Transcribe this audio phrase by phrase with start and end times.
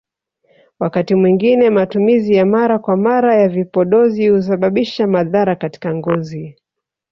[0.79, 6.55] Wakati mwingine matumizi ya mara kwa mara ya vipodozi husababisha madhara katika ngozi